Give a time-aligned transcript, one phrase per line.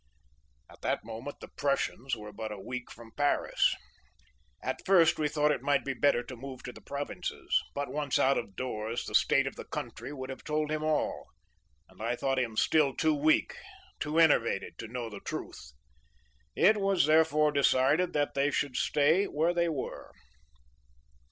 [0.67, 3.75] '"At that moment the Prussians were but a week from Paris.
[4.63, 8.17] At first we thought it might be better to move to the provinces, but once
[8.17, 11.27] out of doors, the state of the country would have told him all,
[11.87, 13.53] and I thought him still too weak,
[13.99, 15.73] too enervated, to know the truth.
[16.55, 20.11] It was therefore decided that they should stay where they were.